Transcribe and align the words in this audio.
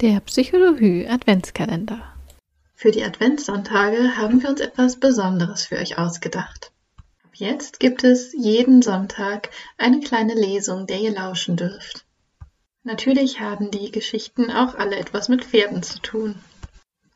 Der 0.00 0.20
Psychologie 0.20 1.08
Adventskalender. 1.08 2.14
Für 2.76 2.92
die 2.92 3.02
Adventssonntage 3.02 4.16
haben 4.16 4.40
wir 4.40 4.50
uns 4.50 4.60
etwas 4.60 5.00
Besonderes 5.00 5.64
für 5.64 5.76
euch 5.76 5.98
ausgedacht. 5.98 6.70
Ab 7.24 7.30
jetzt 7.34 7.80
gibt 7.80 8.04
es 8.04 8.32
jeden 8.32 8.80
Sonntag 8.80 9.50
eine 9.76 9.98
kleine 9.98 10.34
Lesung, 10.34 10.86
der 10.86 11.00
ihr 11.00 11.10
lauschen 11.10 11.56
dürft. 11.56 12.04
Natürlich 12.84 13.40
haben 13.40 13.72
die 13.72 13.90
Geschichten 13.90 14.52
auch 14.52 14.76
alle 14.76 14.94
etwas 14.94 15.28
mit 15.28 15.44
Pferden 15.44 15.82
zu 15.82 15.98
tun. 15.98 16.36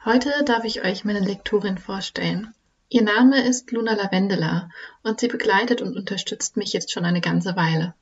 Heute 0.05 0.33
darf 0.45 0.65
ich 0.65 0.83
euch 0.85 1.05
meine 1.05 1.21
Lektorin 1.21 1.79
vorstellen. 1.79 2.53
Ihr 2.89 3.03
Name 3.03 3.47
ist 3.47 3.71
Luna 3.71 3.95
Lavendela 3.95 4.71
und 5.05 5.21
sie 5.21 5.29
begleitet 5.29 5.83
und 5.83 5.97
unterstützt 5.97 6.57
mich 6.57 6.73
jetzt 6.73 6.91
schon 6.91 7.05
eine 7.05 7.21
ganze 7.21 7.55
Weile. 7.55 7.95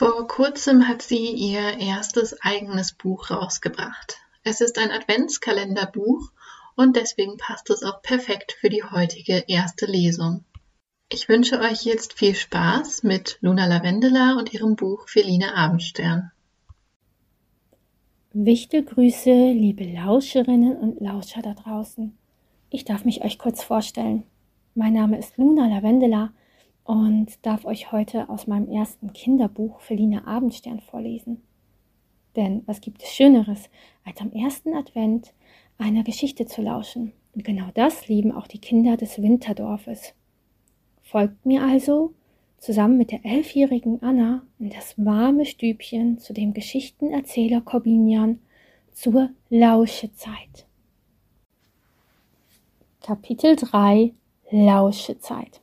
Vor 0.00 0.26
kurzem 0.28 0.88
hat 0.88 1.02
sie 1.02 1.30
ihr 1.30 1.76
erstes 1.78 2.40
eigenes 2.40 2.94
Buch 2.94 3.30
rausgebracht. 3.30 4.16
Es 4.42 4.62
ist 4.62 4.78
ein 4.78 4.90
Adventskalenderbuch 4.90 6.32
und 6.74 6.96
deswegen 6.96 7.36
passt 7.36 7.68
es 7.68 7.82
auch 7.82 8.00
perfekt 8.00 8.56
für 8.58 8.70
die 8.70 8.82
heutige 8.82 9.44
erste 9.46 9.84
Lesung. 9.84 10.42
Ich 11.12 11.28
wünsche 11.28 11.60
euch 11.60 11.82
jetzt 11.82 12.14
viel 12.14 12.34
Spaß 12.34 13.02
mit 13.02 13.36
Luna 13.42 13.66
Lavendela 13.66 14.38
und 14.38 14.54
ihrem 14.54 14.74
Buch 14.74 15.06
Feline 15.06 15.54
Abendstern. 15.54 16.30
Wichte 18.32 18.82
Grüße, 18.82 19.52
liebe 19.52 19.84
Lauscherinnen 19.84 20.78
und 20.78 21.02
Lauscher 21.02 21.42
da 21.42 21.52
draußen. 21.52 22.16
Ich 22.70 22.86
darf 22.86 23.04
mich 23.04 23.22
euch 23.22 23.38
kurz 23.38 23.62
vorstellen. 23.62 24.22
Mein 24.74 24.94
Name 24.94 25.18
ist 25.18 25.36
Luna 25.36 25.68
Lavendela 25.68 26.32
und 26.90 27.46
darf 27.46 27.66
euch 27.66 27.92
heute 27.92 28.28
aus 28.28 28.48
meinem 28.48 28.68
ersten 28.68 29.12
Kinderbuch 29.12 29.78
Feline 29.78 30.26
Abendstern 30.26 30.80
vorlesen. 30.80 31.40
Denn 32.34 32.64
was 32.66 32.80
gibt 32.80 33.00
es 33.00 33.14
Schöneres, 33.14 33.70
als 34.04 34.20
am 34.20 34.32
ersten 34.32 34.74
Advent 34.74 35.32
einer 35.78 36.02
Geschichte 36.02 36.46
zu 36.46 36.62
lauschen? 36.62 37.12
Und 37.32 37.44
genau 37.44 37.68
das 37.74 38.08
lieben 38.08 38.32
auch 38.32 38.48
die 38.48 38.58
Kinder 38.58 38.96
des 38.96 39.22
Winterdorfes. 39.22 40.14
Folgt 41.00 41.46
mir 41.46 41.62
also 41.62 42.12
zusammen 42.58 42.98
mit 42.98 43.12
der 43.12 43.24
elfjährigen 43.24 44.02
Anna 44.02 44.42
in 44.58 44.70
das 44.70 44.94
warme 44.96 45.46
Stübchen 45.46 46.18
zu 46.18 46.32
dem 46.32 46.54
Geschichtenerzähler 46.54 47.60
Corbinian 47.60 48.40
zur 48.90 49.30
Lauschezeit. 49.48 50.66
Kapitel 53.00 53.54
3 53.54 54.12
Lauschezeit 54.50 55.60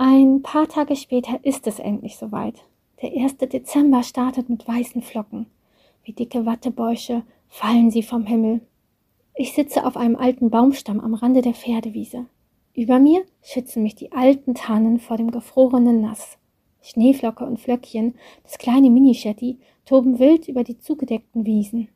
ein 0.00 0.42
paar 0.42 0.68
Tage 0.68 0.94
später 0.94 1.40
ist 1.42 1.66
es 1.66 1.80
endlich 1.80 2.16
soweit. 2.16 2.54
Der 3.02 3.10
1. 3.10 3.38
Dezember 3.38 4.04
startet 4.04 4.48
mit 4.48 4.66
weißen 4.68 5.02
Flocken. 5.02 5.46
Wie 6.04 6.12
dicke 6.12 6.46
Wattebäusche 6.46 7.24
fallen 7.48 7.90
sie 7.90 8.04
vom 8.04 8.24
Himmel. 8.24 8.60
Ich 9.34 9.54
sitze 9.54 9.84
auf 9.84 9.96
einem 9.96 10.14
alten 10.14 10.50
Baumstamm 10.50 11.00
am 11.00 11.14
Rande 11.14 11.42
der 11.42 11.54
Pferdewiese. 11.54 12.26
Über 12.74 13.00
mir 13.00 13.24
schützen 13.42 13.82
mich 13.82 13.96
die 13.96 14.12
alten 14.12 14.54
Tannen 14.54 15.00
vor 15.00 15.16
dem 15.16 15.32
gefrorenen 15.32 16.00
Nass. 16.00 16.38
Schneeflocke 16.80 17.44
und 17.44 17.58
Flöckchen, 17.58 18.14
das 18.44 18.58
kleine 18.58 18.90
Minishetty, 18.90 19.58
toben 19.84 20.20
wild 20.20 20.46
über 20.46 20.62
die 20.62 20.78
zugedeckten 20.78 21.44
Wiesen. 21.44 21.88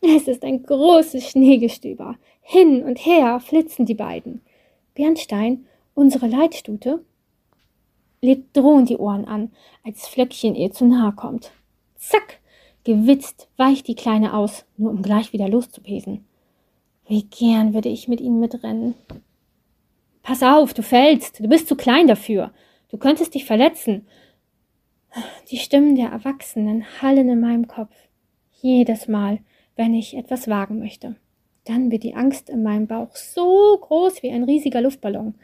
Es 0.00 0.28
ist 0.28 0.44
ein 0.44 0.62
großes 0.62 1.30
Schneegestöber. 1.30 2.14
Hin 2.40 2.84
und 2.84 3.04
her 3.04 3.40
flitzen 3.40 3.84
die 3.84 3.94
beiden. 3.94 4.42
Bernstein, 4.94 5.66
unsere 5.94 6.28
Leitstute, 6.28 7.04
legt 8.20 8.56
drohend 8.56 8.88
die 8.88 8.96
Ohren 8.96 9.24
an, 9.24 9.52
als 9.84 10.06
Flöckchen 10.08 10.54
ihr 10.54 10.72
zu 10.72 10.84
nahe 10.84 11.12
kommt. 11.12 11.52
Zack! 11.96 12.40
Gewitzt 12.84 13.48
weicht 13.56 13.86
die 13.86 13.94
Kleine 13.94 14.34
aus, 14.34 14.64
nur 14.76 14.90
um 14.90 15.02
gleich 15.02 15.32
wieder 15.32 15.48
loszupesen. 15.48 16.24
Wie 17.06 17.24
gern 17.24 17.74
würde 17.74 17.88
ich 17.88 18.08
mit 18.08 18.20
ihnen 18.20 18.40
mitrennen. 18.40 18.94
Pass 20.22 20.42
auf, 20.42 20.74
du 20.74 20.82
fällst, 20.82 21.40
du 21.40 21.48
bist 21.48 21.68
zu 21.68 21.76
klein 21.76 22.06
dafür. 22.06 22.50
Du 22.90 22.98
könntest 22.98 23.34
dich 23.34 23.44
verletzen. 23.44 24.06
Die 25.50 25.58
Stimmen 25.58 25.96
der 25.96 26.10
Erwachsenen 26.10 26.84
hallen 27.02 27.28
in 27.28 27.40
meinem 27.40 27.66
Kopf. 27.66 27.94
Jedes 28.60 29.08
Mal, 29.08 29.40
wenn 29.76 29.94
ich 29.94 30.16
etwas 30.16 30.48
wagen 30.48 30.78
möchte. 30.78 31.16
Dann 31.64 31.90
wird 31.90 32.02
die 32.02 32.14
Angst 32.14 32.48
in 32.50 32.62
meinem 32.62 32.86
Bauch 32.86 33.14
so 33.16 33.78
groß 33.80 34.22
wie 34.22 34.30
ein 34.30 34.44
riesiger 34.44 34.80
Luftballon. 34.80 35.34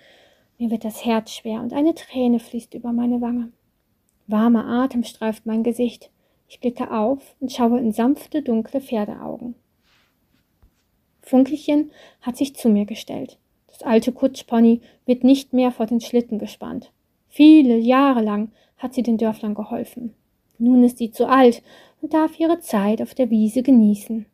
Mir 0.59 0.71
wird 0.71 0.85
das 0.85 1.05
Herz 1.05 1.33
schwer 1.33 1.61
und 1.61 1.73
eine 1.73 1.95
Träne 1.95 2.39
fließt 2.39 2.75
über 2.75 2.93
meine 2.93 3.21
Wange. 3.21 3.53
Warmer 4.27 4.67
Atem 4.67 5.03
streift 5.03 5.47
mein 5.47 5.65
Gesicht. 5.65 6.11
Ich 6.49 6.61
blicke 6.61 6.93
auf 6.93 7.35
und 7.41 7.53
schaue 7.53 7.81
in 7.81 7.93
sanfte, 7.93 8.43
dunkle 8.43 8.81
Pferdeaugen. 8.81 9.57
Funkelchen 11.23 11.91
hat 12.21 12.37
sich 12.37 12.55
zu 12.55 12.69
mir 12.69 12.85
gestellt. 12.85 13.39
Das 13.67 13.83
alte 13.83 14.13
Kutschpony 14.13 14.81
wird 15.07 15.25
nicht 15.25 15.53
mehr 15.53 15.73
vor 15.73 15.87
den 15.87 16.01
Schlitten 16.01 16.39
gespannt. 16.39 16.93
Viele 17.29 17.77
Jahre 17.77 18.23
lang 18.23 18.53
hat 18.77 18.95
sie 18.95 19.03
den 19.03 19.19
Dörflern 19.19 19.55
geholfen. 19.55 20.15
Nun 20.59 20.85
ist 20.85 20.99
sie 20.99 21.11
zu 21.11 21.27
alt 21.27 21.63
und 22.01 22.15
darf 22.15 22.39
ihre 22.39 22.61
Zeit 22.61 23.03
auf 23.03 23.15
der 23.15 23.31
Wiese 23.31 23.65
genießen. 23.65 24.27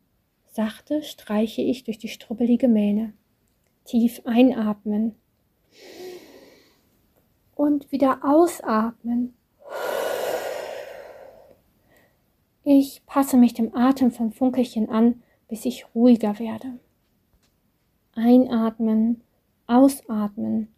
Sachte 0.51 1.01
streiche 1.01 1.63
ich 1.63 1.83
durch 1.83 1.97
die 1.97 2.09
strubbelige 2.09 2.67
Mähne. 2.67 3.13
Tief 3.85 4.21
einatmen 4.25 5.15
und 7.61 7.91
wieder 7.91 8.21
ausatmen. 8.23 9.35
Ich 12.63 13.03
passe 13.05 13.37
mich 13.37 13.53
dem 13.53 13.75
Atem 13.75 14.09
von 14.09 14.31
Funkelchen 14.31 14.89
an, 14.89 15.21
bis 15.47 15.65
ich 15.65 15.85
ruhiger 15.93 16.39
werde. 16.39 16.79
Einatmen, 18.15 19.21
ausatmen. 19.67 20.69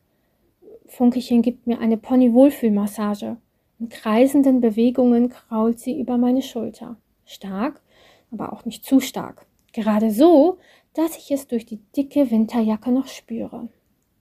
Funkelchen 0.88 1.42
gibt 1.42 1.68
mir 1.68 1.80
eine 1.80 1.96
Pony-Wohlfühlmassage. 1.96 3.38
In 3.80 3.88
kreisenden 3.88 4.60
Bewegungen 4.60 5.30
krault 5.30 5.80
sie 5.80 5.98
über 5.98 6.18
meine 6.18 6.42
Schulter. 6.42 6.98
Stark, 7.24 7.82
aber 8.30 8.52
auch 8.52 8.66
nicht 8.66 8.84
zu 8.84 9.00
stark. 9.00 9.46
Gerade 9.72 10.12
so, 10.12 10.58
dass 10.94 11.18
ich 11.18 11.32
es 11.32 11.48
durch 11.48 11.66
die 11.66 11.80
dicke 11.96 12.30
Winterjacke 12.30 12.92
noch 12.92 13.08
spüre. 13.08 13.70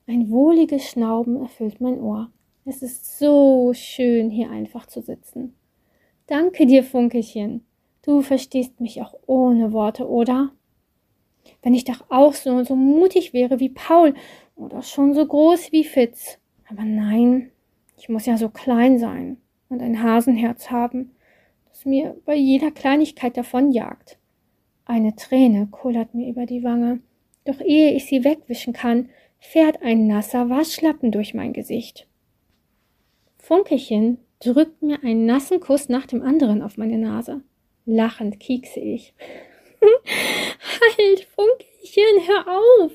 Ein 0.06 0.30
wohliges 0.30 0.84
Schnauben 0.84 1.42
erfüllt 1.42 1.80
mein 1.80 2.00
Ohr. 2.00 2.30
Es 2.64 2.80
ist 2.80 3.18
so 3.18 3.72
schön, 3.74 4.30
hier 4.30 4.48
einfach 4.50 4.86
zu 4.86 5.00
sitzen. 5.00 5.54
Danke 6.28 6.64
dir, 6.64 6.84
Funkelchen. 6.84 7.66
Du 8.02 8.22
verstehst 8.22 8.80
mich 8.80 9.02
auch 9.02 9.14
ohne 9.26 9.72
Worte, 9.72 10.08
oder? 10.08 10.52
Wenn 11.62 11.74
ich 11.74 11.82
doch 11.82 12.04
auch 12.08 12.34
so, 12.34 12.62
so 12.62 12.76
mutig 12.76 13.32
wäre 13.32 13.58
wie 13.58 13.68
Paul 13.68 14.14
oder 14.54 14.82
schon 14.82 15.12
so 15.12 15.26
groß 15.26 15.72
wie 15.72 15.82
Fitz. 15.82 16.38
Aber 16.70 16.84
nein, 16.84 17.50
ich 17.98 18.08
muss 18.08 18.26
ja 18.26 18.36
so 18.36 18.48
klein 18.48 18.96
sein 18.96 19.38
und 19.68 19.82
ein 19.82 20.00
Hasenherz 20.00 20.70
haben, 20.70 21.16
das 21.68 21.84
mir 21.84 22.16
bei 22.24 22.36
jeder 22.36 22.70
Kleinigkeit 22.70 23.36
davonjagt. 23.36 24.18
Eine 24.84 25.16
Träne 25.16 25.66
kullert 25.68 26.14
mir 26.14 26.28
über 26.28 26.46
die 26.46 26.62
Wange, 26.62 27.00
doch 27.44 27.60
ehe 27.60 27.92
ich 27.92 28.06
sie 28.06 28.22
wegwischen 28.22 28.72
kann, 28.72 29.08
fährt 29.40 29.82
ein 29.82 30.06
nasser 30.06 30.48
Waschlappen 30.48 31.10
durch 31.10 31.34
mein 31.34 31.52
Gesicht. 31.52 32.06
Funkelchen 33.52 34.16
drückt 34.38 34.80
mir 34.80 35.04
einen 35.04 35.26
nassen 35.26 35.60
Kuss 35.60 35.90
nach 35.90 36.06
dem 36.06 36.22
anderen 36.22 36.62
auf 36.62 36.78
meine 36.78 36.96
Nase. 36.96 37.42
Lachend 37.84 38.40
kiekse 38.40 38.80
ich. 38.80 39.12
halt, 39.82 41.28
Funkelchen, 41.36 42.26
hör 42.26 42.46
auf! 42.48 42.92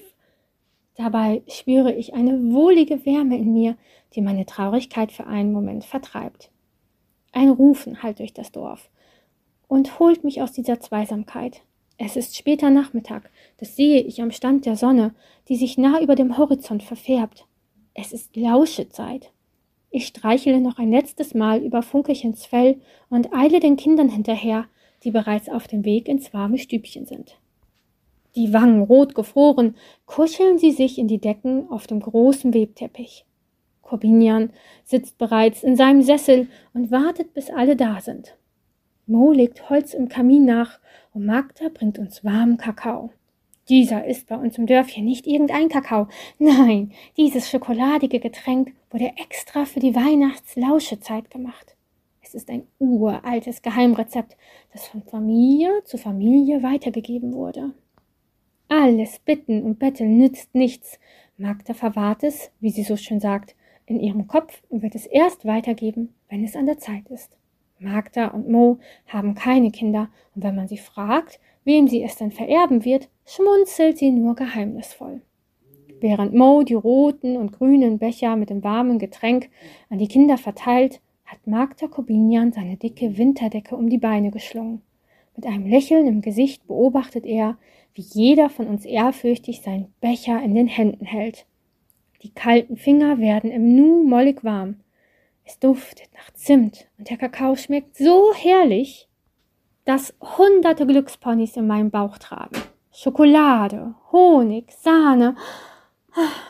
Dabei 0.96 1.44
spüre 1.48 1.94
ich 1.94 2.16
eine 2.16 2.52
wohlige 2.52 3.06
Wärme 3.06 3.38
in 3.38 3.54
mir, 3.54 3.78
die 4.16 4.22
meine 4.22 4.48
Traurigkeit 4.48 5.12
für 5.12 5.28
einen 5.28 5.54
Moment 5.54 5.86
vertreibt. 5.86 6.50
Ein 7.34 7.50
Rufen 7.50 8.02
hallt 8.02 8.18
durch 8.18 8.34
das 8.34 8.52
Dorf 8.52 8.90
und 9.68 10.00
holt 10.00 10.24
mich 10.24 10.42
aus 10.42 10.54
dieser 10.54 10.80
Zweisamkeit. 10.80 11.62
Es 12.00 12.16
ist 12.16 12.36
später 12.36 12.72
Nachmittag, 12.72 13.30
das 13.58 13.76
sehe 13.76 14.02
ich 14.02 14.24
am 14.24 14.32
Stand 14.32 14.66
der 14.66 14.76
Sonne, 14.76 15.14
die 15.50 15.56
sich 15.56 15.78
nah 15.78 16.02
über 16.02 16.16
dem 16.16 16.36
Horizont 16.36 16.82
verfärbt. 16.82 17.46
Es 17.94 18.12
ist 18.12 18.36
Lauschezeit. 18.36 19.32
Ich 19.98 20.06
streichle 20.06 20.62
noch 20.62 20.78
ein 20.78 20.92
letztes 20.92 21.34
Mal 21.34 21.64
über 21.64 21.82
Funkelchens 21.82 22.46
Fell 22.46 22.80
und 23.10 23.34
eile 23.34 23.60
den 23.60 23.78
Kindern 23.78 24.10
hinterher, 24.10 24.68
die 25.04 25.10
bereits 25.10 25.50
auf 25.50 25.66
dem 25.66 25.86
Weg 25.86 26.08
ins 26.08 26.36
warme 26.36 26.60
Stübchen 26.60 27.08
sind. 27.08 27.40
Die 28.36 28.54
Wangen 28.54 28.84
rot 28.84 29.16
gefroren, 29.16 29.74
kuscheln 30.06 30.60
sie 30.60 30.70
sich 30.70 31.00
in 31.00 31.08
die 31.08 31.18
Decken 31.18 31.68
auf 31.72 31.88
dem 31.88 32.00
großen 32.00 32.54
Webteppich. 32.54 33.26
Corbinian 33.82 34.52
sitzt 34.84 35.18
bereits 35.18 35.64
in 35.64 35.76
seinem 35.76 36.04
Sessel 36.04 36.48
und 36.76 36.92
wartet, 36.92 37.34
bis 37.34 37.50
alle 37.50 37.76
da 37.76 38.00
sind. 38.00 38.38
Mo 39.08 39.32
legt 39.32 39.68
Holz 39.72 39.96
im 39.96 40.10
Kamin 40.10 40.46
nach 40.46 40.80
und 41.16 41.26
Magda 41.26 41.70
bringt 41.74 41.98
uns 41.98 42.24
warmen 42.24 42.58
Kakao. 42.58 43.10
Dieser 43.70 44.06
ist 44.06 44.28
bei 44.28 44.38
uns 44.38 44.58
im 44.58 44.66
Dörfchen 44.66 45.04
nicht 45.04 45.28
irgendein 45.28 45.68
Kakao. 45.68 46.08
Nein, 46.40 46.94
dieses 47.18 47.50
schokoladige 47.50 48.20
Getränk 48.20 48.74
wurde 48.92 49.12
extra 49.18 49.66
für 49.66 49.82
die 49.82 49.96
Weihnachtslauschezeit 49.96 51.30
gemacht. 51.30 51.76
Es 52.22 52.34
ist 52.34 52.50
ein 52.50 52.68
uraltes 52.80 53.62
Geheimrezept, 53.62 54.38
das 54.72 54.88
von 54.88 55.02
Familie 55.04 55.84
zu 55.84 55.98
Familie 55.98 56.64
weitergegeben 56.64 57.34
wurde. 57.34 57.74
Alles 58.70 59.20
Bitten 59.20 59.64
und 59.64 59.80
Betteln 59.80 60.18
nützt 60.18 60.54
nichts. 60.54 61.00
Magda 61.38 61.74
verwahrt 61.74 62.24
es, 62.24 62.52
wie 62.60 62.70
sie 62.70 62.84
so 62.84 62.98
schön 62.98 63.20
sagt, 63.20 63.56
in 63.86 64.00
ihrem 64.00 64.28
Kopf 64.28 64.62
und 64.70 64.82
wird 64.82 64.96
es 64.96 65.06
erst 65.06 65.46
weitergeben, 65.46 66.14
wenn 66.30 66.44
es 66.44 66.56
an 66.56 66.66
der 66.66 66.78
Zeit 66.78 67.08
ist. 67.10 67.38
Magda 67.80 68.28
und 68.28 68.50
Mo 68.50 68.80
haben 69.08 69.36
keine 69.36 69.72
Kinder, 69.72 70.10
und 70.36 70.44
wenn 70.44 70.56
man 70.56 70.68
sie 70.68 70.78
fragt, 70.78 71.40
wem 71.68 71.88
sie 71.88 72.02
es 72.02 72.16
denn 72.16 72.32
vererben 72.32 72.86
wird, 72.86 73.10
schmunzelt 73.26 73.98
sie 73.98 74.10
nur 74.10 74.36
geheimnisvoll. 74.36 75.22
Während 76.00 76.34
Mo 76.34 76.64
die 76.64 76.76
roten 76.76 77.36
und 77.36 77.52
grünen 77.52 78.00
Becher 78.00 78.38
mit 78.38 78.50
dem 78.50 78.64
warmen 78.64 79.00
Getränk 79.00 79.50
an 79.90 79.98
die 79.98 80.08
Kinder 80.08 80.38
verteilt, 80.38 81.02
hat 81.26 81.46
Magda 81.46 81.88
Kobinian 81.88 82.54
seine 82.54 82.78
dicke 82.78 83.18
Winterdecke 83.18 83.76
um 83.76 83.90
die 83.90 83.98
Beine 83.98 84.32
geschlungen. 84.32 84.82
Mit 85.36 85.46
einem 85.46 85.68
Lächeln 85.68 86.08
im 86.08 86.22
Gesicht 86.22 86.66
beobachtet 86.68 87.26
er, 87.26 87.58
wie 87.94 88.02
jeder 88.02 88.50
von 88.50 88.68
uns 88.68 88.86
ehrfürchtig 88.86 89.62
seinen 89.62 89.94
Becher 90.00 90.42
in 90.42 90.56
den 90.56 90.68
Händen 90.68 91.06
hält. 91.06 91.46
Die 92.24 92.32
kalten 92.32 92.78
Finger 92.78 93.20
werden 93.20 93.52
im 93.52 93.76
Nu 93.76 94.04
mollig 94.04 94.44
warm. 94.44 94.78
Es 95.44 95.60
duftet 95.60 96.10
nach 96.14 96.32
Zimt 96.34 96.88
und 96.98 97.10
der 97.10 97.18
Kakao 97.18 97.56
schmeckt 97.56 97.98
so 97.98 98.34
herrlich, 98.34 99.07
dass 99.88 100.14
hunderte 100.38 100.86
Glücksponys 100.86 101.56
in 101.56 101.66
meinem 101.66 101.92
Bauch 101.92 102.18
tragen. 102.18 102.62
Schokolade, 102.92 103.96
Honig, 104.12 104.74
Sahne, 104.74 105.36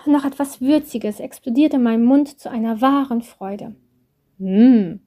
noch 0.08 0.26
etwas 0.26 0.60
Würziges 0.60 1.20
explodiert 1.20 1.76
in 1.76 1.84
meinem 1.84 2.04
Mund 2.04 2.40
zu 2.40 2.50
einer 2.50 2.82
wahren 2.82 3.22
Freude. 3.22 3.76
Mmm, 4.40 5.02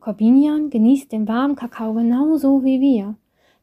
Corbinian 0.00 0.68
genießt 0.68 1.12
den 1.12 1.28
warmen 1.28 1.54
Kakao 1.54 1.94
genauso 1.94 2.64
wie 2.64 2.80
wir. 2.80 3.14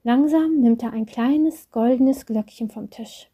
Langsam 0.04 0.62
nimmt 0.62 0.84
er 0.84 0.94
ein 0.94 1.06
kleines 1.06 1.70
goldenes 1.70 2.25
Glöckchen 2.25 2.70
vom 2.70 2.90
Tisch. 2.90 3.30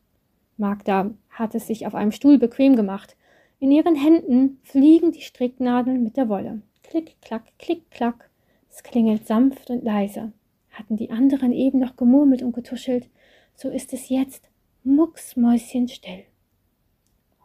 Magda 0.57 1.11
hat 1.29 1.53
es 1.53 1.67
sich 1.67 1.85
auf 1.85 1.93
einem 1.93 2.11
Stuhl 2.11 2.39
bequem 2.39 2.75
gemacht. 2.75 3.15
In 3.59 3.71
ihren 3.71 3.95
Händen 3.95 4.59
fliegen 4.63 5.11
die 5.11 5.21
Stricknadeln 5.21 6.01
mit 6.01 6.17
der 6.17 6.29
Wolle. 6.29 6.63
Klick, 6.81 7.15
klack, 7.21 7.43
klick, 7.59 7.91
klack. 7.91 8.31
Es 8.71 8.81
klingelt 8.81 9.27
sanft 9.27 9.69
und 9.69 9.83
leise. 9.83 10.31
Hatten 10.79 10.95
die 10.95 11.09
anderen 11.09 11.51
eben 11.51 11.79
noch 11.79 11.97
gemurmelt 11.97 12.41
und 12.41 12.53
getuschelt, 12.53 13.09
so 13.53 13.67
ist 13.69 13.91
es 13.91 14.07
jetzt 14.07 14.47
mucksmäuschenstill. 14.85 16.23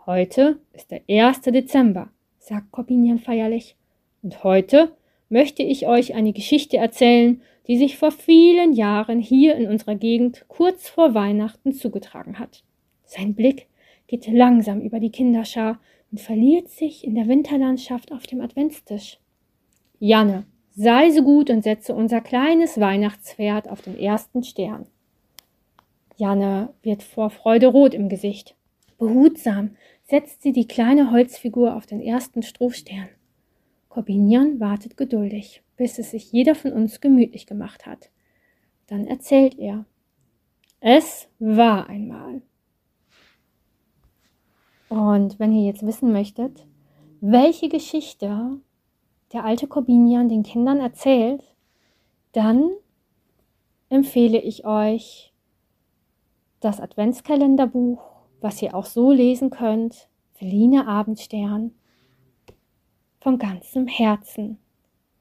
Heute 0.06 0.60
ist 0.72 0.92
der 0.92 1.02
1. 1.08 1.40
Dezember, 1.40 2.10
sagt 2.38 2.70
Corbinian 2.70 3.19
feierlich. 3.19 3.75
Und 4.22 4.44
heute 4.44 4.96
möchte 5.28 5.64
ich 5.64 5.88
euch 5.88 6.14
eine 6.14 6.32
Geschichte 6.32 6.76
erzählen, 6.76 7.42
die 7.66 7.76
sich 7.76 7.98
vor 7.98 8.12
vielen 8.12 8.72
Jahren 8.72 9.19
hier 9.19 9.56
in 9.56 9.69
unserer 9.69 9.96
Gegend 9.96 10.44
kurz 10.46 10.88
vor 10.88 11.14
Weihnachten 11.14 11.72
zugetragen 11.72 12.38
hat. 12.38 12.62
Sein 13.02 13.34
Blick 13.34 13.66
geht 14.06 14.28
langsam 14.28 14.81
über 14.81 15.00
die 15.00 15.10
Kinderschar 15.10 15.81
und 16.12 16.20
verliert 16.20 16.69
sich 16.69 17.02
in 17.02 17.16
der 17.16 17.26
Winterlandschaft 17.26 18.12
auf 18.12 18.28
dem 18.28 18.40
Adventstisch. 18.40 19.19
Janne, 19.98 20.46
sei 20.74 21.10
so 21.10 21.22
gut 21.22 21.50
und 21.50 21.62
setze 21.62 21.94
unser 21.94 22.20
kleines 22.20 22.78
Weihnachtspferd 22.80 23.68
auf 23.68 23.82
den 23.82 23.98
ersten 23.98 24.42
Stern. 24.42 24.86
Janne 26.16 26.72
wird 26.82 27.02
vor 27.02 27.30
Freude 27.30 27.68
rot 27.68 27.94
im 27.94 28.08
Gesicht. 28.08 28.54
Behutsam 28.98 29.76
setzt 30.04 30.42
sie 30.42 30.52
die 30.52 30.68
kleine 30.68 31.10
Holzfigur 31.10 31.76
auf 31.76 31.86
den 31.86 32.00
ersten 32.00 32.42
Strohstern. 32.42 33.08
Corbinian 33.88 34.60
wartet 34.60 34.96
geduldig, 34.96 35.62
bis 35.76 35.98
es 35.98 36.10
sich 36.10 36.32
jeder 36.32 36.54
von 36.54 36.72
uns 36.72 37.00
gemütlich 37.00 37.46
gemacht 37.46 37.86
hat. 37.86 38.10
Dann 38.86 39.06
erzählt 39.06 39.58
er. 39.58 39.86
Es 40.80 41.28
war 41.38 41.88
einmal. 41.88 42.42
Und 44.88 45.38
wenn 45.38 45.52
ihr 45.52 45.66
jetzt 45.66 45.86
wissen 45.86 46.12
möchtet, 46.12 46.66
welche 47.20 47.68
Geschichte 47.68 48.60
der 49.34 49.44
alte 49.44 49.66
Corbinian 49.66 50.28
den 50.28 50.44
Kindern 50.44 50.81
erzählt, 50.81 51.42
dann 52.32 52.70
empfehle 53.88 54.40
ich 54.40 54.64
euch 54.64 55.32
das 56.60 56.81
Adventskalenderbuch, 56.81 58.00
was 58.40 58.62
ihr 58.62 58.75
auch 58.75 58.86
so 58.86 59.10
lesen 59.10 59.50
könnt, 59.50 60.08
Feline 60.34 60.86
Abendstern, 60.86 61.72
von 63.20 63.38
ganzem 63.38 63.88
Herzen. 63.88 64.58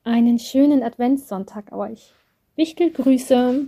Einen 0.03 0.37
schönen 0.37 0.83
Adventssonntag 0.83 1.71
euch. 1.71 2.13
Wichtelgrüße. 2.55 3.67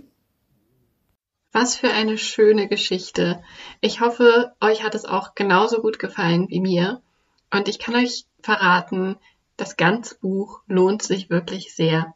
Was 1.52 1.76
für 1.76 1.90
eine 1.90 2.18
schöne 2.18 2.68
Geschichte. 2.68 3.42
Ich 3.80 4.00
hoffe, 4.00 4.52
euch 4.60 4.84
hat 4.84 4.94
es 4.94 5.06
auch 5.06 5.34
genauso 5.34 5.80
gut 5.80 5.98
gefallen 5.98 6.48
wie 6.50 6.60
mir. 6.60 7.02
Und 7.50 7.68
ich 7.68 7.78
kann 7.78 7.96
euch 7.96 8.26
verraten, 8.42 9.16
das 9.56 9.76
ganze 9.76 10.18
Buch 10.18 10.60
lohnt 10.66 11.02
sich 11.02 11.30
wirklich 11.30 11.74
sehr. 11.74 12.14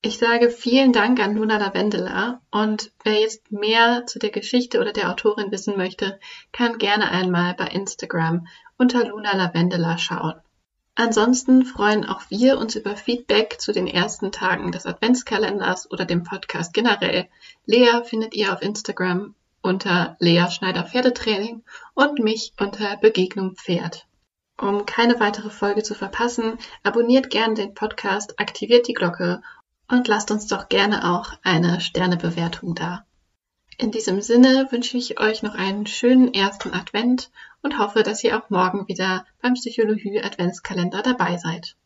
Ich 0.00 0.18
sage 0.18 0.50
vielen 0.50 0.92
Dank 0.92 1.20
an 1.20 1.34
Luna 1.34 1.58
Lavendela 1.58 2.40
und 2.50 2.92
wer 3.02 3.20
jetzt 3.20 3.50
mehr 3.50 4.06
zu 4.06 4.18
der 4.18 4.30
Geschichte 4.30 4.80
oder 4.80 4.92
der 4.92 5.10
Autorin 5.10 5.50
wissen 5.50 5.76
möchte, 5.76 6.20
kann 6.52 6.78
gerne 6.78 7.10
einmal 7.10 7.54
bei 7.54 7.66
Instagram 7.66 8.46
unter 8.76 9.06
Luna 9.06 9.36
Lavendela 9.36 9.98
schauen. 9.98 10.34
Ansonsten 10.94 11.64
freuen 11.64 12.04
auch 12.04 12.22
wir 12.28 12.58
uns 12.58 12.74
über 12.74 12.96
Feedback 12.96 13.60
zu 13.60 13.70
den 13.72 13.86
ersten 13.86 14.32
Tagen 14.32 14.72
des 14.72 14.84
Adventskalenders 14.84 15.88
oder 15.90 16.04
dem 16.04 16.24
Podcast 16.24 16.74
generell. 16.74 17.28
Lea 17.66 18.02
findet 18.04 18.34
ihr 18.34 18.52
auf 18.52 18.62
Instagram 18.62 19.36
unter 19.62 20.16
Lea 20.18 20.46
Schneider 20.50 20.82
Pferdetraining 20.82 21.62
und 21.94 22.18
mich 22.18 22.52
unter 22.58 22.96
Begegnung 22.96 23.54
Pferd. 23.54 24.07
Um 24.60 24.86
keine 24.86 25.20
weitere 25.20 25.50
Folge 25.50 25.84
zu 25.84 25.94
verpassen, 25.94 26.58
abonniert 26.82 27.30
gerne 27.30 27.54
den 27.54 27.74
Podcast, 27.74 28.40
aktiviert 28.40 28.88
die 28.88 28.94
Glocke 28.94 29.40
und 29.88 30.08
lasst 30.08 30.30
uns 30.30 30.48
doch 30.48 30.68
gerne 30.68 31.14
auch 31.14 31.32
eine 31.42 31.80
Sternebewertung 31.80 32.74
da. 32.74 33.04
In 33.78 33.92
diesem 33.92 34.20
Sinne 34.20 34.66
wünsche 34.70 34.96
ich 34.96 35.20
euch 35.20 35.44
noch 35.44 35.54
einen 35.54 35.86
schönen 35.86 36.34
ersten 36.34 36.74
Advent 36.74 37.30
und 37.62 37.78
hoffe, 37.78 38.02
dass 38.02 38.24
ihr 38.24 38.36
auch 38.36 38.50
morgen 38.50 38.88
wieder 38.88 39.24
beim 39.40 39.54
Psychologie 39.54 40.20
Adventskalender 40.20 41.02
dabei 41.02 41.36
seid. 41.36 41.76